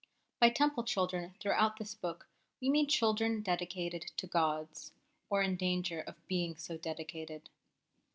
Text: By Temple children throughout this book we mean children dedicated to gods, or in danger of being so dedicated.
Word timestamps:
By 0.39 0.49
Temple 0.49 0.83
children 0.85 1.35
throughout 1.39 1.77
this 1.77 1.93
book 1.93 2.27
we 2.59 2.71
mean 2.71 2.87
children 2.87 3.43
dedicated 3.43 4.07
to 4.17 4.25
gods, 4.25 4.93
or 5.29 5.43
in 5.43 5.55
danger 5.55 5.99
of 5.99 6.25
being 6.25 6.55
so 6.55 6.75
dedicated. 6.75 7.51